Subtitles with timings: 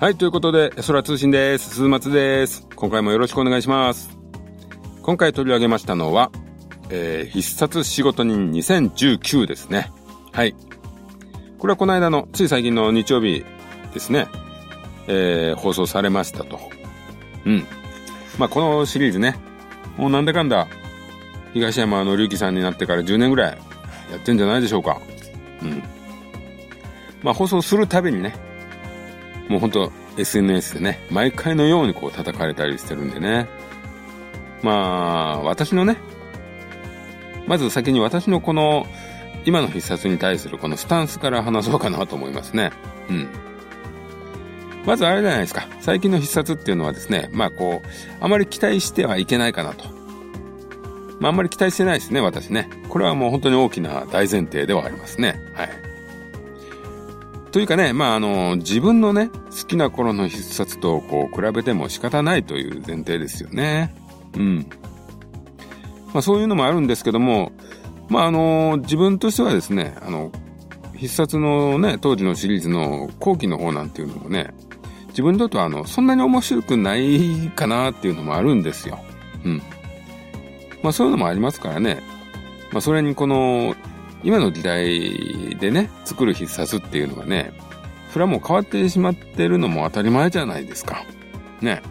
[0.00, 1.74] はい、ということで、空通信です。
[1.74, 2.66] 鈴松です。
[2.74, 4.16] 今回もよろしくお願いします。
[5.02, 6.32] 今回取り上げましたのは、
[6.88, 9.90] えー、必殺仕事人2019ですね。
[10.32, 10.54] はい。
[11.58, 13.44] これはこの間の、つい最近の日曜日
[13.92, 14.28] ですね。
[15.06, 16.58] えー、放送されましたと。
[17.44, 17.66] うん。
[18.38, 19.36] まあ、このシリーズね、
[19.98, 20.66] もうなんだかんだ、
[21.52, 23.58] 東山紀之さんになってから10年ぐらい
[24.10, 24.98] やってんじゃないでしょうか。
[25.60, 25.82] うん。
[27.22, 28.48] まあ、放送するたびにね、
[29.50, 33.48] もうほんと SNS でね、毎回のようにこう叩かれたりしてるんでね。
[34.62, 35.96] まあ、私のね、
[37.48, 38.86] まず先に私のこの、
[39.44, 42.70] 今の必殺に対するこのスタンスから話そうかなと思いますね。
[43.08, 43.28] うん。
[44.86, 45.66] まずあれじゃないですか。
[45.80, 47.88] 最近の必殺っていうのはですね、まあこう、
[48.20, 49.84] あまり期待してはいけないかなと。
[51.18, 52.70] まああんまり期待してないですね、私ね。
[52.88, 55.40] これはもう本当に大きな大前提ではありますね。
[55.54, 55.89] はい。
[57.52, 63.94] というかね、まあ、あの、自分のね、好きな頃の必殺とこう比べても仕方ないという前提ですよね。
[64.36, 64.66] うん。
[66.12, 67.52] まあ、そういうのもあるんですけども、
[68.08, 70.30] まあ、あの、自分としてはですね、あの、
[70.96, 74.52] 必殺のね、当時のシリーズの後期の方なんていうのもね、
[75.08, 79.00] 自分にとってはあの、そんなに面白くないかなっていうのもあるんですよ。
[79.44, 79.62] うん。
[80.82, 82.02] まあそういうのもありますからね。
[82.70, 83.74] まあそれにこの、
[84.22, 87.52] 今の時代でね、作る必殺っていうのがね、
[88.10, 91.04] それはもう変わってしまってるのも当たり前じゃないですか。
[91.60, 91.82] ね。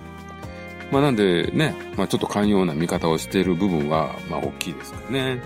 [0.92, 5.42] まあなんでね、まあちょっと寛容な見方をしている部分は、まあ大きいですからね。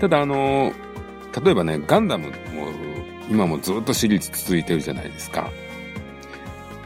[0.00, 0.72] ただあの、
[1.44, 2.32] 例えばね、ガンダムも
[3.30, 5.50] 今もずっとシリーズ続いてるじゃないですか。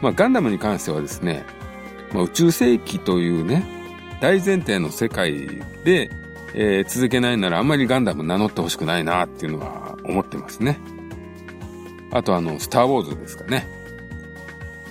[0.01, 1.45] まあガンダムに関してはですね、
[2.13, 3.65] まあ、宇宙世紀というね、
[4.21, 5.47] 大前提の世界
[5.83, 6.09] で
[6.53, 10.79] えー、続けないならあんまりガンダム名乗ってほしくないなっていうのは思ってますね。
[12.11, 13.67] あとあの、スターウォーズですかね。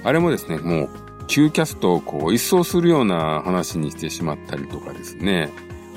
[0.05, 0.91] あれもですね、もう、
[1.27, 5.51] 旧キャストをこう、一掃するような話にしてしまったりとかですね。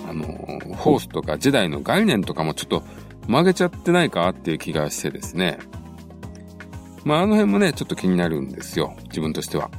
[0.10, 2.84] あの、フォースとかジェダイの概念とかもちょっと
[3.28, 5.60] 曲げちゃってないかっていう気がしてですね。
[7.04, 8.96] まああの辺もね、ちょっと気になるんですよ。
[9.06, 9.70] 自分としては。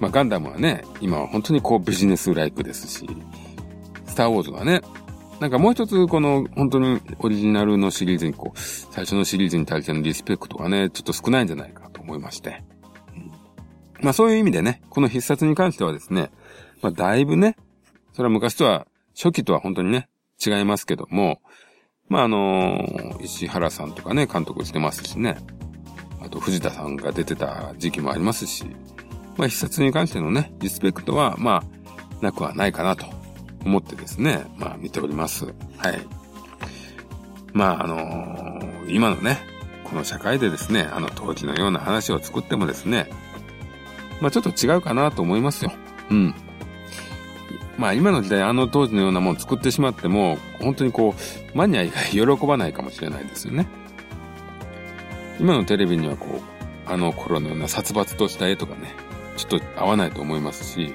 [0.00, 3.06] まあガンダムはね、今は本当にこうビジネスライクですし、
[4.14, 4.80] スターウォーズはね、
[5.40, 12.62] なんかもう一つこの本当にオリジナルのシリーズにこう、最初のシリーズに対してのリスペクトがね、ちょっと少ないんじゃないかと思いまして。
[13.16, 13.32] うん、
[14.04, 16.30] まあそういう意味でね、この必殺に関してはですね、
[16.80, 17.56] まあだいぶね、
[18.12, 18.86] それは昔とは、
[19.16, 20.08] 初期とは本当にね、
[20.44, 21.40] 違いますけども、
[22.08, 25.38] まああの石原さんとかね、監督してますしね、
[26.20, 28.64] あと藤田さんが出てた時期もありますし、
[29.36, 31.64] まあ必殺に関してのね、リスペクトは、ま
[32.20, 33.23] あ、なくはないかなと
[33.64, 35.46] 思ってですね、まあ見ております。
[35.78, 36.06] はい。
[37.52, 39.38] まああのー、今のね、
[39.84, 43.08] この社会でですね、あの当時のような話を作ってもですね、
[44.20, 45.72] まあちょっと違うかなと思いますよ。
[46.10, 46.34] うん。
[47.78, 53.66] まあ今の時代あの当時のようなものを作ってしまっても、本当にこう、マニア以外喜ばないかもしれないですよね。
[55.40, 58.94] 今のテレビにはこう、あの頃のような殺伐とした絵とかね、
[59.36, 60.94] ちょっと合わないと思いますし、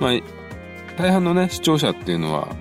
[0.00, 0.12] まあ
[0.96, 2.54] 大半のね、視聴者っていうのは、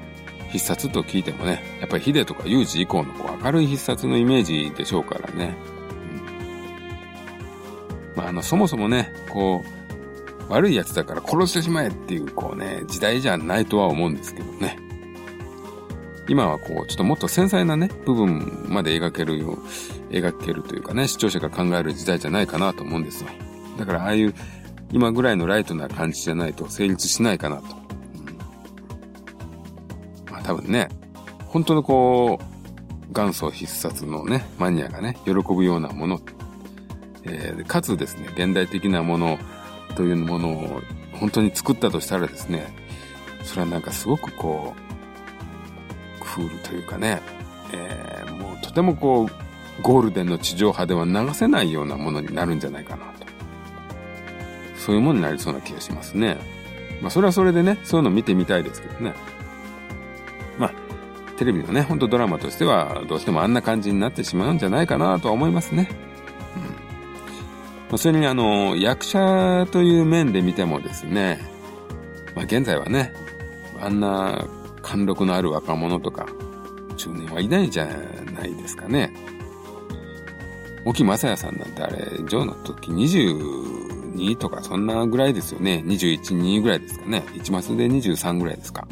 [0.52, 5.56] 必殺と聞いてもね、やっぱり秀とか有事以降のこう明るい必殺のイメージでしょうからね。
[8.12, 9.64] うん、まあ、あの、そもそもね、こ
[10.50, 14.78] う、悪い奴だから殺してしまえっていう、こうね、時代じゃないとは思うんですけどね。
[16.28, 23.30] 今はこう、ちょっともっと繊細なね、部分まで描けるよう、描けるというかね、視聴者が考える時代じゃないかなと思うんですよ。
[23.78, 24.36] だからああいう、
[24.92, 27.83] 今ぐらいのライトな感じじゃないと成立しないかなと
[30.44, 30.90] 多分ね、
[31.48, 36.20] 本当のこう、元祖必殺のね、マニアがね、喜ぶようなもの、
[37.24, 39.38] えー、かつですね、現代的なもの
[39.96, 40.82] というものを
[41.14, 42.74] 本当に作ったとしたらですね、
[43.44, 47.22] それはなんかすごくこう、クールというかね、
[47.72, 53.28] えー、もうとてもこう、ゴールデンの地上波では流せないようなものになるんじゃないかなと。
[54.78, 56.38] そういうものになりそうな気がしますね。
[57.02, 59.14] まあそれはそれでね、そういうの見てみたいですけどね。
[61.38, 65.90] テレビのね、ほんとドラマとしては、どうしてもあんな感じになってしまうんじゃないかなとは思いますね。
[67.92, 67.98] うん。
[67.98, 71.40] それにあの、役者という面で見てもですね、
[72.36, 73.14] まあ現在はね、
[73.80, 74.46] あんな
[74.82, 76.28] 貫禄のある若者とか、
[76.98, 77.86] 中年はいないじゃ
[78.36, 79.14] ないですかね。
[80.86, 81.98] 沖正也さんなんてあれ、
[82.28, 85.82] ジョーの時22とかそんなぐらいですよね。
[85.86, 87.24] 21、2ぐらいですかね。
[87.34, 88.88] 1マスで23ぐらいですか。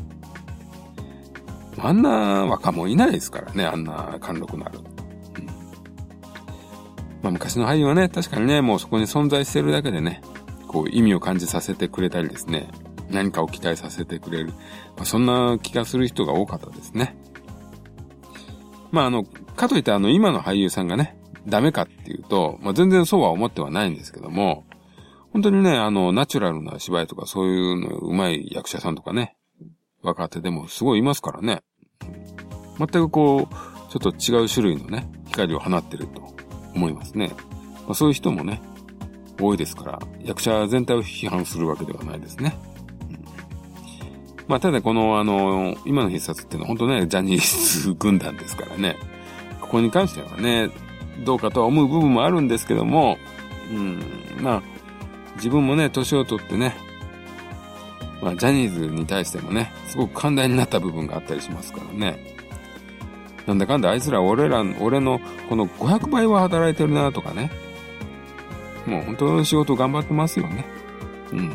[1.84, 4.80] あんな若者いないですからね、あんな貫禄のある。
[4.80, 10.22] うん、まあ昔の俳優はね、確かにね、もうそこに存在してるだけでね、
[10.68, 12.70] こう意味を感じさせてくれたりですね、
[13.10, 14.50] 何かを期待させてくれる。
[14.96, 17.18] まあ、そんな気がする人が多かったですね。
[18.92, 21.18] まああの、かといってあの今の俳優さんがね、
[21.48, 24.66] ダメかっていうと、まあ全然そうは思ってはないんですけども、
[25.32, 29.38] 本当にね、あの、ナチュラルな芝居とかそういうの上手い役者さんとかね、
[30.02, 31.62] 若手でもすごいいますからね。
[32.78, 36.34] 全くこう、ちょっと違う種類のね、光を放ってると
[36.74, 37.32] 思いますね。
[37.86, 38.62] まあ、そういう人もね、
[39.40, 42.56] 多いですから、役者全体を批判するわけではないですね。
[43.10, 43.26] うん、
[44.48, 48.98] まあ、ただこの、あの、今の必殺っていうのは本当ね、ジャニーズ軍団ですからね。
[49.60, 50.70] ここに関してはね、
[51.24, 53.18] どうかとは思う部分もあるんですけども、
[53.72, 54.00] うん、
[54.42, 54.62] まあ、
[55.36, 56.76] 自分もね、年を取ってね、
[58.22, 62.36] まあ、ジャニーズに対してもね、すごく寛大になった部分があったりしますからね。
[63.48, 65.20] なんだかんだあいつら俺ら、俺の
[65.50, 67.52] この500倍は働いてるなとかね。
[68.86, 70.66] もう本当に仕事頑張ってますよね。
[71.32, 71.50] うん。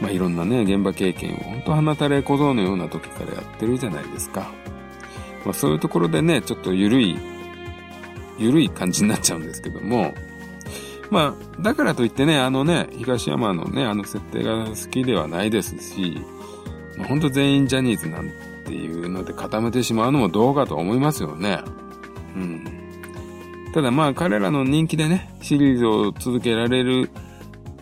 [0.00, 4.52] まあいろんなね、現場経験を本当花たれ小僧のような時からやってるじゃないですか。
[5.44, 7.18] まあそういうところでね、ちょっと緩い、
[8.38, 10.14] 緩い感じになっちゃうんですけども、
[11.10, 16.18] まあ、だからといってね、あのね、東山のね、あの設定が好きではないですし、
[17.08, 18.30] ほんと全員ジャニーズなん
[18.64, 21.60] ていうので固めてしまうのもどうかと思いますよね。
[22.34, 22.64] うん。
[23.72, 27.10] ただまあ彼らの人気でね、シリーズを続けられる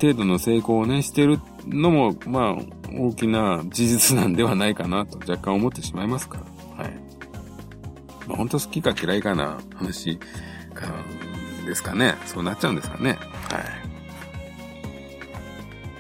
[0.01, 6.39] 程度の成功をね、してるのも、まあ、大きな事実なんではないかなと若干思ってしまいますか
[6.77, 6.85] ら。
[6.85, 6.93] はい。
[8.27, 10.19] まあ、本当好きか嫌いかな話
[10.75, 10.87] か
[11.65, 12.17] ですかね。
[12.27, 13.11] そうなっちゃうんですかね。
[13.11, 13.21] はい。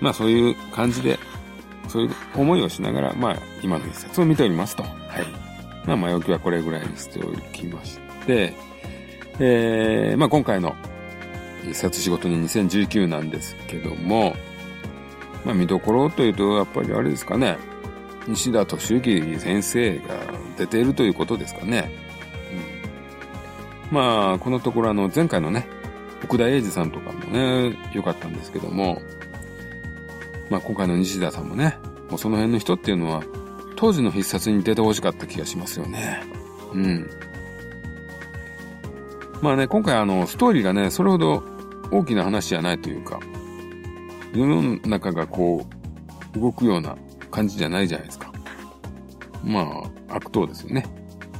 [0.00, 1.18] まあそういう感じで、
[1.88, 4.82] そういう思いをしながら、まあ今の一冊を見ておりますと。
[4.82, 4.92] はい。
[5.86, 8.54] まあ前置きはこれぐらいにしておきまして、
[9.38, 10.76] えー、まあ今回の
[11.68, 14.36] 一冊仕事に2019なんですけども、
[15.44, 17.56] まあ見どころというと、やっぱりあれですかね。
[18.26, 20.02] 西田敏行先生が
[20.56, 22.03] 出ているということですかね。
[23.94, 25.68] まあ、このところあの、前回のね、
[26.24, 29.00] 奥田英二さんとかもね、良かったんですけども、
[30.50, 31.78] まあ今回の西田さんもね、
[32.10, 33.22] もうその辺の人っていうのは、
[33.76, 36.24] 当時の必殺に出てほしかった気がしますよね。
[36.72, 37.08] うん。
[39.40, 41.44] まあね、今回あの、ストーリーがね、それほど
[41.92, 43.20] 大きな話じゃないというか、
[44.34, 45.64] 世の中がこ
[46.34, 46.96] う、動くような
[47.30, 48.32] 感じじゃないじゃないですか。
[49.44, 49.60] ま
[50.08, 50.84] あ、悪党ですよね。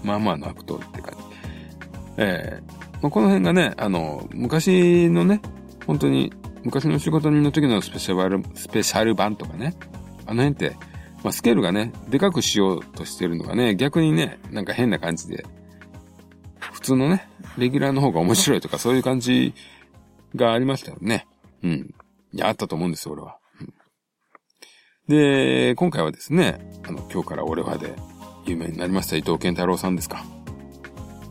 [0.05, 1.14] まあまあの悪党って感じ。
[2.17, 5.41] ええー、まあ、この辺がね、あの、昔のね、
[5.87, 6.33] 本当に、
[6.63, 9.75] 昔の仕事人の時のスペシャル、スペシャル版とかね、
[10.27, 10.77] あの辺って、
[11.23, 15.45] まあ、スケールがね、でかくしようとしてるのがね、逆にね、なんか変な感じで、
[16.59, 17.29] 普通のね、
[17.59, 19.55] レギュラーの方が面白いとか、そういう感じ
[20.37, 21.27] がありましたよね。
[21.63, 21.95] うん。
[22.33, 23.39] いや、あったと思うんですよ、俺は。
[23.61, 23.73] うん、
[25.09, 27.95] で、今回はですね、あの、今日から俺はで
[28.47, 30.25] 有名になりました伊藤健太郎さんですか。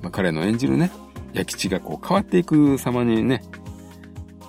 [0.04, 0.92] まあ、彼の演じるね、
[1.32, 3.42] 弥吉がこう変わっていく様にね、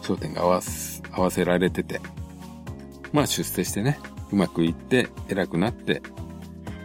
[0.03, 2.01] 焦点が合わす、合わせられてて、
[3.13, 3.99] まあ出世してね、
[4.33, 6.03] うまくいって偉くなって、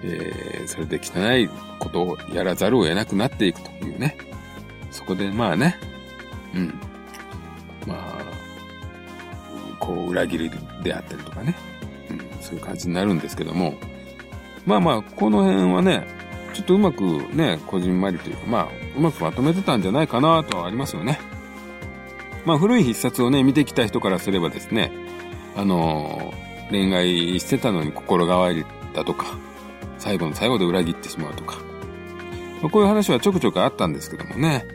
[0.04, 1.50] えー、それで汚い
[1.80, 4.16] ことをやらざるを得なくなっていくというね。
[4.92, 5.76] そこでまあね、
[6.54, 6.68] うん。
[7.88, 8.24] まあ、
[9.80, 10.52] こう裏切り
[10.84, 11.56] であったりとかね。
[12.12, 13.74] うん、そういう感じになるんですけども。
[14.66, 16.19] まあまあ、この辺はね、
[16.54, 17.04] ちょっとうまく
[17.34, 21.20] ね、こじんまりというか、まあ、うまくまとめてたんじゃないかなとはありますよね。
[22.46, 24.92] まあ、古い必殺をね、見てきた人からすればですね、
[25.56, 29.38] あのー、恋愛してたのに心変わりだとか、
[29.98, 31.58] 最後の最後で裏切ってしまうとか、
[32.62, 34.66] まあ、こういう話はちょくちょくあったんですけどもね、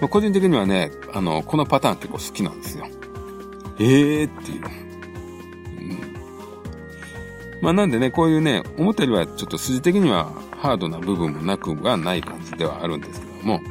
[0.00, 2.86] まあ、個人的にはね、あの、このパターン結構好きなんですよ。
[3.78, 4.62] ええー、っていう。
[5.78, 10.32] うん、まあなんでね、こういうね、思ったよりはちょっと筋的には
[10.62, 13.62] ハードな部分もなくはない感じではあるんですけども、はい。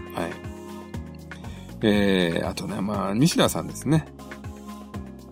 [1.83, 4.05] えー、あとね、まあ、西田さんですね。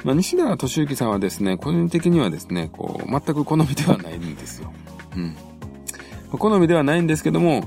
[0.05, 4.71] まあ、西田敏行さんはですね、個人的にはですね、こう、全く好みではないんですよ。
[5.17, 5.35] うん。
[6.31, 7.65] 好みではないんですけども、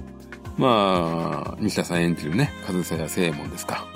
[0.57, 3.87] まあ、西田さん演じるね、上総屋正門ですか。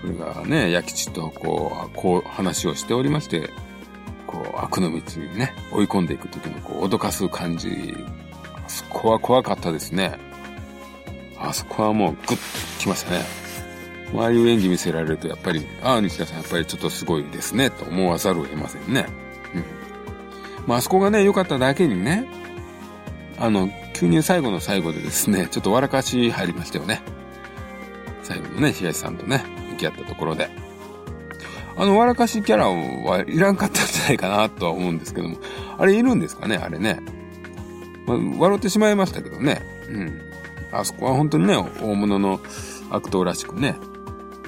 [0.00, 3.50] これがね、弥吉とこう、こう話をしておりまして、
[4.26, 7.94] こう、悪の道にね、追い込んでいくときのこう、脅かす感じ
[8.64, 10.18] あそこは怖かったですね。
[11.38, 12.28] あそこはもうグッ
[12.76, 13.44] ときましたね。
[14.16, 19.06] ああいう演技見せられると、やっぱり、ああ、西田さん、やっぱりちょっとすごいですね、と思わざるを得ませんね。
[19.54, 19.64] うん。
[20.66, 22.28] まあ、あそこがね、良かっただけにね、
[23.38, 27.02] あの、急に最後の最後でですね、ちょっと笑かし入りましたよね。
[28.22, 30.48] 最後のね、東さんとね、向き合ったところで。
[31.76, 35.38] あの、笑かしキャラはいらんかったんじゃないかなとは思うんですけども。
[35.76, 37.00] あれいるんですかねあれね。
[38.06, 39.62] まあ、笑ってしまいましたけどね。
[39.88, 40.20] うん。
[40.72, 42.40] あそこは本当にね、大物の
[42.90, 43.76] 悪党らしくね、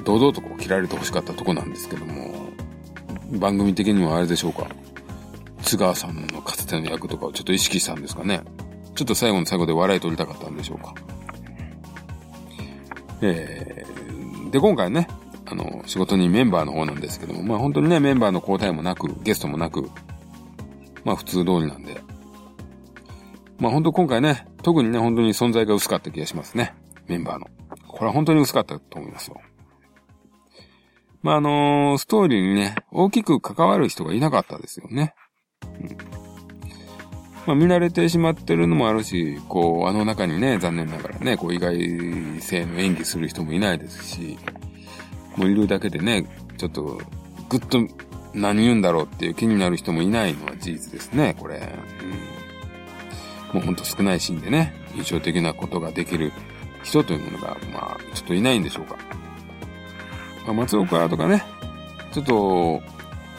[0.04, 2.50] 堂々とこう切られて欲しかったとこなんですけども、
[3.32, 4.66] 番組的にはあれでしょうか。
[5.62, 8.42] 津川さんのかつての役とかをちょっと意識したんですかね。
[8.94, 10.94] ちょっと最後の最後で笑い取りたかったんでしょうか。
[13.20, 15.08] えー、で、今回ね、
[15.46, 19.90] あの、仕事にメンバーの方なんですけども、まあ本当にね、メンバーの交代もなく、ゲストもなく、
[21.04, 22.00] まあ普通通りなんで。
[23.58, 26.74] まあ本当今回ね、特にね、本当に存在が薄かった気がしますね。
[27.08, 27.46] メンバーの。
[27.88, 29.40] これは本当に薄かったと思いますよ。
[31.22, 35.14] まああのー、ストーリーにね、大きく関わる人がいなかったですよね。
[35.80, 35.96] うん。
[37.46, 41.78] まあ見慣れてしまってるのもあるし、こう、あの中にね、残念ながらね、こう意外
[42.40, 44.38] 性の演技する人もいないですし、
[45.36, 46.26] もういるだけでね、
[46.58, 47.00] ちょっと、
[47.48, 47.78] ぐっと
[48.34, 51.56] 何言うんだろうっていう気になる人もいないのは事実ですね、これ。
[51.56, 52.35] うん、
[53.56, 56.30] もうほんと少ないシーンでね、印象的なことができる
[56.82, 58.96] 人というものが、まあ、ちょっといないんでしょうか。
[60.44, 61.42] まあ、松岡とかね、
[62.12, 62.82] ちょっと、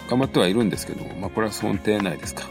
[0.10, 2.46] 頑張ってはいるんですけども、まあ、これは想定内ですか。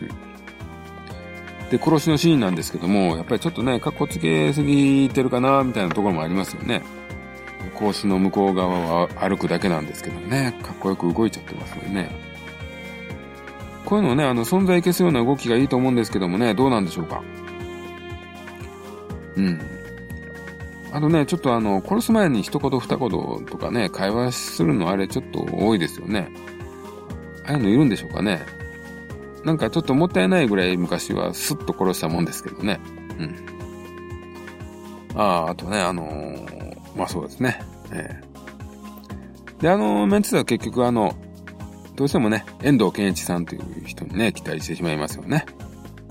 [0.00, 6.80] うん、で、殺しのシーンなんですけども、やっぱりちょっとね、格好つけすぎてるかな、みたいなところもありますよね。
[7.74, 12.23] 格子の向こう側は歩くだけなんですけどね、かっこよく動いちゃってますよね。
[13.84, 17.22] こういうのをね、あの、存在消すような動きがいいと思うんですけどもね、どうなんでしょうか？
[19.36, 19.60] うん。
[20.92, 26.30] あとね、ちょっとあの、殺す前に一言二言とかね、会話するのあれちょっと多いですよね。
[27.46, 28.40] ああいうのいるんでしょうかね？
[29.44, 32.80] なんかちょっともったいないぐらい昔はスッと殺したもんですけどね。
[33.18, 33.36] うん。
[35.20, 37.60] ああ、あとね、あのー、まあそうですね。
[37.92, 41.14] えー、で、あの、メンツは結局あの、
[41.96, 45.46] どうしてもね、遠藤健一さんという人にね、期待してしまいますよね。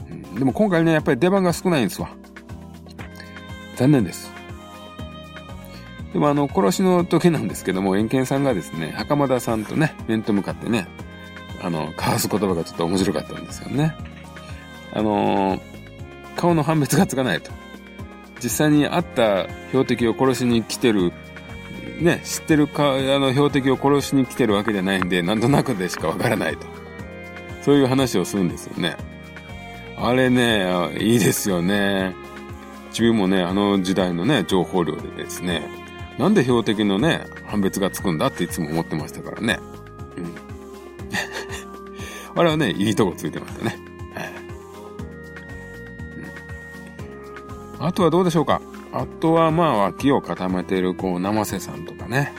[0.09, 2.09] うん、でも今回ね、やっぱり出番が少ないんですわ。
[3.75, 4.31] 残念です。
[6.13, 10.87] でもあの、殺しの時なんですけども、遠見さんがですね、袴田さんとね、面と向かってね、
[11.61, 13.95] あの、交わす言葉がちょっと面白かったんですよね。
[14.93, 15.61] あのー、
[16.35, 17.51] 顔の判別がつかないと。
[18.43, 21.11] 実際に会った標的を殺しに来てる、
[22.03, 26.67] ね、知ってるか、あの標的を殺しに来てるわけじゃないんで、なんとなくでしかわからないと。
[27.61, 28.97] そういう話をするんですよね。
[29.97, 30.65] あれね、
[30.99, 32.15] いいですよね。
[32.89, 35.67] 自分もね、あの時代のね、情報量でですね、
[36.17, 39.59] なんで標的のね、判別がつくんだっていつも思ってましたからね。
[40.17, 40.35] うん。
[42.35, 43.77] あれはね、いいとこついてましたね。
[47.79, 48.61] あとはどうでしょうか？
[48.93, 52.31] あとはまあ脇を固めているこう生瀬さんとかね、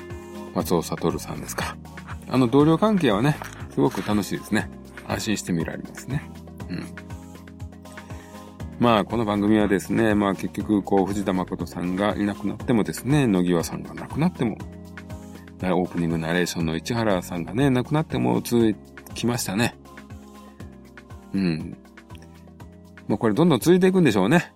[0.55, 1.77] 松尾悟さんですか。
[2.29, 3.37] あの同僚関係はね、
[3.71, 4.71] すごく楽しいですね。
[5.09, 6.31] 安心して見られますね。
[6.71, 6.87] うん。
[8.79, 14.57] まあこの番組はですね、まあ結局こう藤田誠さんがいなくなってもですね、野際さんが亡くなっても、
[15.61, 18.77] オープニングナレーションの市原さんがね、亡くなっても続
[19.15, 19.77] きましたね。
[21.33, 21.77] うん。
[23.09, 24.53] もうこれどんどん続いていくんでしょうね。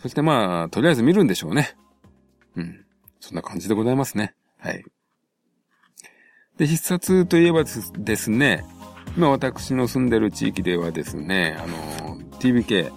[0.00, 1.76] そしてまあ、とりあえず見るんでしょうね。
[2.56, 2.84] うん。
[3.20, 4.34] そんな感じでございますね。
[4.58, 4.84] はい。
[6.56, 8.64] で、必殺といえばですね、
[9.16, 12.92] 今私の住んでる地域ではですね、あの、TBK、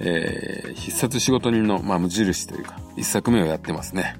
[0.00, 4.16] えー、必殺仕事人の、まあ、無印というか、一作目をやってますね。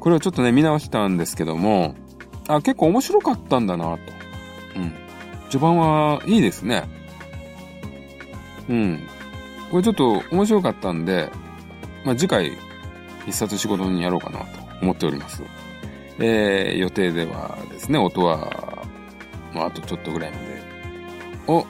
[0.00, 1.94] これをちょっとね、見直したんですけども、
[2.48, 3.98] あ、結構面白かったんだなと。
[4.76, 4.92] うん。
[5.50, 6.84] 序盤はいいですね。
[8.68, 9.08] うん。
[9.70, 11.30] これちょっと面白かったんで、
[12.04, 12.52] まあ、次回、
[13.24, 14.46] 必殺仕事にやろうかなと
[14.82, 15.42] 思っております。
[16.18, 18.86] えー、予定ではですね、音は、
[19.52, 20.62] まあ、あとちょっとぐらいまで
[21.48, 21.66] を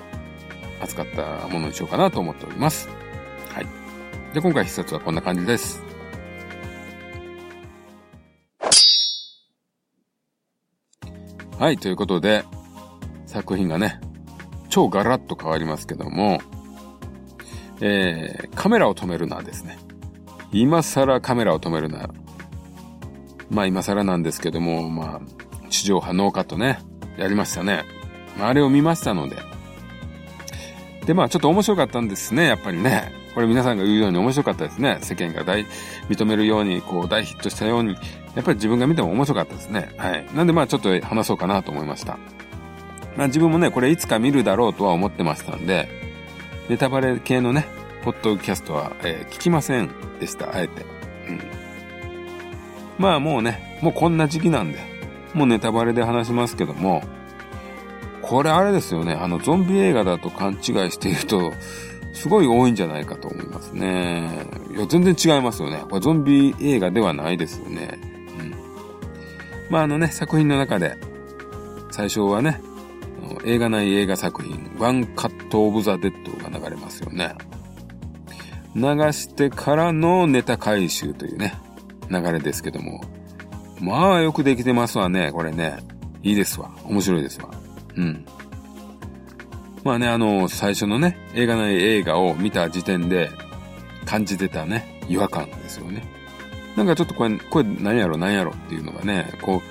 [0.81, 2.89] 扱ったものにしようかなと思っております。
[3.49, 3.67] はい。
[4.35, 5.83] で、今回必殺はこんな感じです。
[11.59, 12.45] はい、ということで、
[13.27, 14.01] 作品がね、
[14.69, 16.41] 超ガラッと変わりますけども、
[17.81, 19.79] えー、カメラを止めるなですね。
[20.53, 22.09] 今更カメラを止めるな。
[23.51, 26.79] まあ今更なんですけども、まあ、地上波ノーカットね、
[27.17, 27.85] やりましたね。
[28.39, 29.37] まあ、あれを見ましたので。
[31.07, 33.13] で、まあちょっと面白かったんですね、やっぱりね。
[33.35, 34.99] これ皆さんが言うように面白かったですね。
[35.03, 35.67] 世間が大、
[36.09, 37.95] 認めるように、こう大ヒットしたように、
[38.37, 39.91] やっぱり自分が見ても面白かったですね。
[39.97, 40.27] はい。
[40.35, 42.17] なんでまあちょっと話そうかなと思いました。
[43.17, 46.04] まあ自分もね、これいつか見るだろうとは思ってましたんで、
[46.69, 47.67] ネタバレ系のね、
[48.05, 50.83] ポッドキャストは、えー、聞きませんでした、あえて。
[51.29, 51.41] うん。
[52.99, 54.79] まあもうね、もうこんな時期なんで、
[55.35, 57.03] もうネタバレで話しますけども、
[58.23, 61.53] これあれですよね、あのゾンビ映画だと勘違いしていると、
[62.15, 64.47] すごい多いんじゃないかと思いますね。
[64.75, 65.85] いや、全然違いますよね。
[65.91, 67.99] これゾンビ映画ではないですよね。
[68.39, 68.55] うん。
[69.69, 70.97] まああのね、作品の中で、
[71.91, 72.63] 最初はね、
[73.45, 76.44] 映画内映画作品、ワンカットオブザ・デッドあり
[76.95, 77.35] ますよね。
[78.75, 78.83] 流
[79.13, 81.55] してからのネタ回収というね、
[82.11, 83.03] 流れですけども。
[83.81, 85.79] まあよくできてますわね、これね。
[86.23, 86.71] いいですわ。
[86.85, 87.51] 面白いですわ。
[87.97, 88.25] うん。
[89.83, 93.31] まあね、あの、最初のね、映画内映画を見た時点で
[94.07, 96.03] 感じてたね、違和感ですよね。
[96.77, 99.63] なんかちょっとこれ、これ何やろ何やろっていうのがね、こ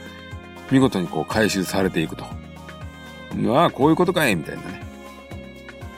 [0.69, 2.25] う、見事にこう回収されていくと。
[2.25, 4.82] ああ、こういうことかいみたいなね。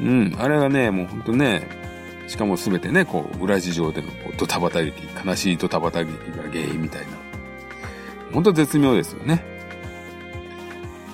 [0.02, 1.68] うん、あれがね、もうほんとね、
[2.28, 7.08] しかもすべてね、こう、裏事情でのこうドタバタ劇、悲しいドタバタ劇が原因みたいな。
[8.34, 9.56] ほんと絶妙ですよね。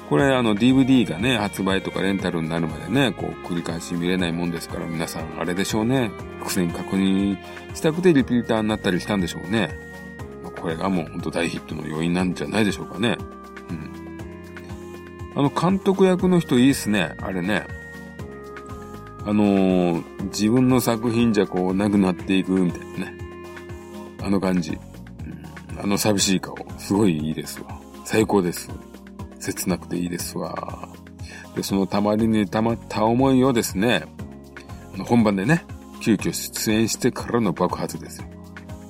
[0.10, 6.12] これあの DVD がね、発売とかレンタルになるまでね、こう繰り返し見れないもんですから皆さんあれでしょうね。
[6.40, 7.38] 伏線確認
[7.74, 9.80] したくてリピーターになったりしたんでしょうね。
[10.60, 13.18] これがもうほんと大ヒットの要因なんじゃないでしょうかね。
[13.70, 15.38] うん。
[15.40, 17.16] あの監督役の人いいっすね。
[17.22, 17.66] あれね。
[19.26, 23.18] あのー、自分の作品じゃこうなくなっていくみたいなね。
[24.22, 24.78] あの感じ。
[25.78, 26.56] あの寂しい顔。
[26.78, 27.80] すごいいいですわ。
[28.06, 28.70] 最高です。
[29.40, 30.90] 切なくていいですわ。
[31.56, 34.06] で、そのたまりに溜まった思いをですね、
[35.06, 35.66] 本番でね、
[36.02, 38.28] 急遽出演してからの爆発ですよ。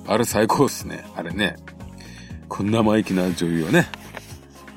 [0.06, 1.04] あれ最高っすね。
[1.14, 1.56] あれね。
[2.48, 3.86] こんな生意気な女優をね、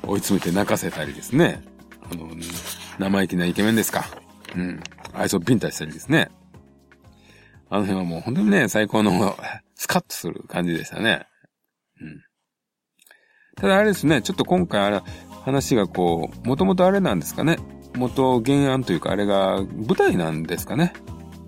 [0.06, 1.62] 追い詰めて泣かせたりですね。
[2.10, 2.28] あの、
[2.98, 4.06] 生意気なイケメンですか。
[4.54, 4.80] うん。
[5.16, 6.30] 愛想ピンタしたりですね。
[7.68, 9.36] あの辺はもう本当にね、最高の
[9.74, 11.26] スカッとする感じでしたね。
[12.00, 12.22] うん。
[13.56, 15.02] ただあれですね、ちょっと今回あれ、
[15.44, 17.58] 話がこう、もともとあれなんですかね。
[17.96, 20.92] 元原案というかあれが舞台なんですかね。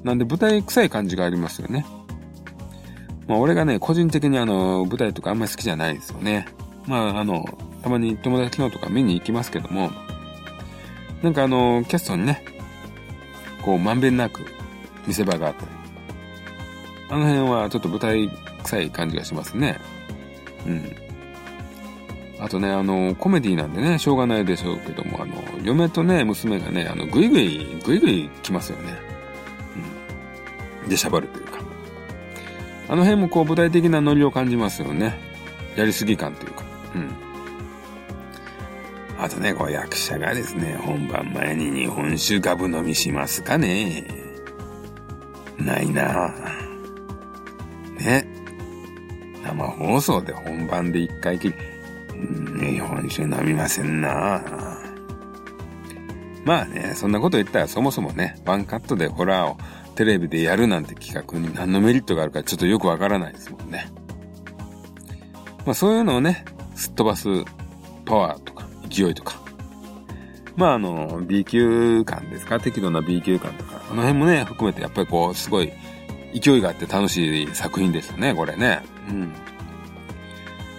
[0.03, 1.85] なんで舞台臭い感じがありますよね。
[3.27, 6.47] まあ俺がね、個人的にあの、舞台とかあんまり好きじゃないですよね。
[6.87, 7.45] まああの、
[7.83, 9.91] たまに友達のとか見に行きますけども、
[11.23, 12.43] なんかあの、キャストにね、
[13.69, 14.47] こう、まんべんなく
[15.07, 15.71] 見せ場があったり。
[17.11, 18.31] あの辺はちょっと舞台
[18.63, 19.79] 臭い感じがしますね。
[20.67, 20.97] うん。
[22.41, 28.95] あとね、あの、コメディなんでね、しょうがないでしょうけども、あの、嫁とね、娘がね、あの、ぐいぐい、ぐいぐい来ますよね。
[30.85, 30.89] うん。
[30.89, 31.59] でしゃばるというか。
[32.89, 35.19] あの辺もこう、舞台的なノリを感じますよね。
[35.77, 36.65] やりすぎ感というか。
[36.95, 37.28] うん。
[39.29, 44.09] あとね、こう役者がですね、本番前に日本酒ガブ飲みしますかね
[45.59, 46.35] ないな
[47.99, 48.27] ね。
[49.45, 51.55] 生放送で本番で一回きり、
[52.59, 54.43] 日本酒飲みませんな
[56.47, 59.59] まあね、そんなこと言ったらそもそもね、ワンカットでホラーを
[59.95, 63.93] テレビでやるなんて企画に何のメリットがあるかちょっとよくわからないですもんね。
[65.67, 67.29] まあそういうのをね、すっ飛ばす
[68.07, 69.41] パワーとか、勢いとか。
[70.57, 72.59] まああの、B 級感ですか？
[72.59, 73.81] 適度な B 級感とか。
[73.91, 75.73] あの辺もね、含めてやっぱりこう、すごい
[76.35, 78.83] 勢いがあって楽しい作品でしたね、これね。
[79.09, 79.33] うん。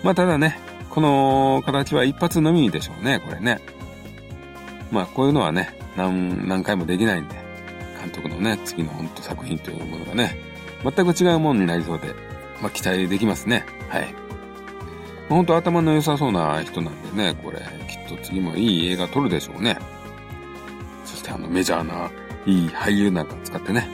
[0.03, 3.59] まあただね、この形は一発のみでしょうね、これね。
[4.91, 7.35] まあこういうのはね、何、何回もできないんで、
[8.01, 10.37] 監督のね、次の本当作品というものがね、
[10.83, 12.13] 全く違うものになりそうで、
[12.61, 13.65] まあ期待できますね。
[13.87, 14.13] はい。
[15.29, 19.77] 本当頭の良さそうな人なんでね、これ、きっと次もいい映画撮るでしょうね。
[21.05, 22.11] そしてあのメジャーな
[22.45, 23.87] いい俳優なんか使ってね。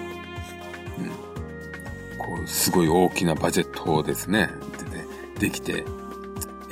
[0.98, 2.18] うん。
[2.18, 4.50] こう、すごい大きなバジェットをですね、
[5.38, 5.84] でできて、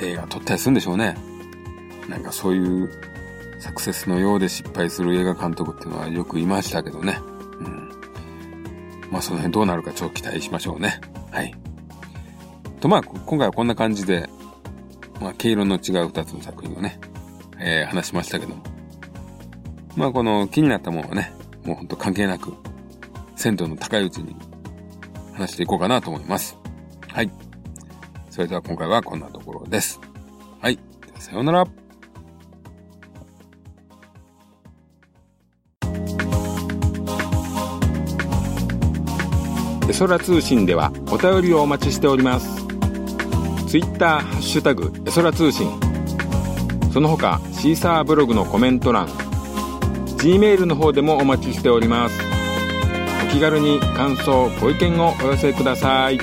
[0.00, 1.16] 映画撮ったりするんでしょうね。
[2.08, 2.90] なんかそういう
[3.60, 7.18] サクセスのようで失敗する映画監督っていうのはよくいましたけどね。
[7.60, 7.90] うん。
[9.10, 11.00] まあその辺どうなるか超期待しましょうね。
[11.30, 11.54] はい。
[12.80, 14.28] とまあ今回はこんな感じで
[15.24, 17.00] まあ、毛色の違う二つの作品をね、
[17.58, 18.62] えー、話しましたけども。
[19.96, 21.32] まあ、この気になったものはね、
[21.64, 22.52] もうほんと関係なく、
[23.34, 24.36] 鮮度の高いうちに
[25.32, 26.58] 話していこうかなと思います。
[27.08, 27.30] はい。
[28.28, 29.98] それでは今回はこんなところです。
[30.60, 30.78] はい。
[31.18, 31.66] さようなら。
[39.88, 42.63] エソラ通信ではお便りをお待ちしております。
[43.74, 45.68] ツイッターハッシュタグエソラ通信。
[46.92, 49.08] その他シーサーブログのコメント欄
[50.18, 52.20] G メールの方でもお待ちしております。
[53.28, 56.20] お気軽に感想ご意見をお寄せください。